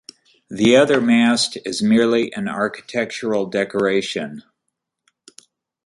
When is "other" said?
0.75-0.99